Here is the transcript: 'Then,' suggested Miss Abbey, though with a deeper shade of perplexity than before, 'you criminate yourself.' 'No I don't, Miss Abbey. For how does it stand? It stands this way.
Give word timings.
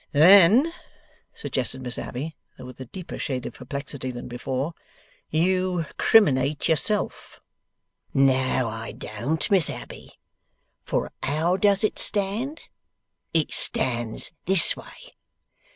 'Then,' 0.13 0.73
suggested 1.35 1.79
Miss 1.83 1.99
Abbey, 1.99 2.35
though 2.57 2.65
with 2.65 2.79
a 2.79 2.85
deeper 2.85 3.19
shade 3.19 3.45
of 3.45 3.53
perplexity 3.53 4.09
than 4.09 4.27
before, 4.27 4.73
'you 5.29 5.85
criminate 5.95 6.67
yourself.' 6.67 7.39
'No 8.11 8.67
I 8.67 8.93
don't, 8.93 9.51
Miss 9.51 9.69
Abbey. 9.69 10.17
For 10.83 11.11
how 11.21 11.55
does 11.55 11.83
it 11.83 11.99
stand? 11.99 12.61
It 13.31 13.53
stands 13.53 14.31
this 14.47 14.75
way. 14.75 15.13